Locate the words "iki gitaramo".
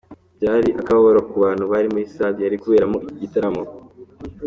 3.03-3.61